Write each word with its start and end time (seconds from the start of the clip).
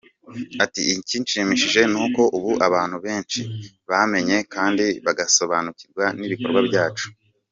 Ati 0.63 0.81
“Ikinshimishije 0.99 1.81
ni 1.91 1.97
uko 2.05 2.21
ubu 2.37 2.51
abantu 2.67 2.97
benshi 3.05 3.39
bamenye 3.89 4.37
kandi 4.53 4.85
bagasobanukirwa 5.05 6.05
n’ibikorwa 6.17 6.61
byacu. 6.69 7.07